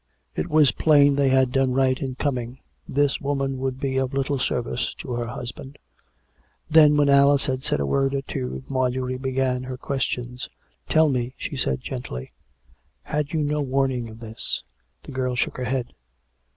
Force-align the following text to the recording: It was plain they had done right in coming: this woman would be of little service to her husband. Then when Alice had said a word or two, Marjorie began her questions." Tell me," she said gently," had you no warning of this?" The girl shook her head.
It 0.35 0.49
was 0.49 0.71
plain 0.71 1.15
they 1.15 1.29
had 1.29 1.51
done 1.51 1.73
right 1.73 1.99
in 1.99 2.15
coming: 2.15 2.57
this 2.89 3.21
woman 3.21 3.59
would 3.59 3.79
be 3.79 3.97
of 3.97 4.15
little 4.15 4.39
service 4.39 4.95
to 4.97 5.11
her 5.11 5.27
husband. 5.27 5.77
Then 6.67 6.97
when 6.97 7.07
Alice 7.07 7.45
had 7.45 7.61
said 7.61 7.79
a 7.79 7.85
word 7.85 8.15
or 8.15 8.23
two, 8.23 8.63
Marjorie 8.67 9.19
began 9.19 9.61
her 9.65 9.77
questions." 9.77 10.49
Tell 10.89 11.07
me," 11.07 11.35
she 11.37 11.55
said 11.55 11.81
gently," 11.81 12.31
had 13.13 13.31
you 13.31 13.43
no 13.43 13.61
warning 13.61 14.09
of 14.09 14.19
this?" 14.21 14.63
The 15.03 15.11
girl 15.11 15.35
shook 15.35 15.57
her 15.57 15.65
head. 15.65 15.93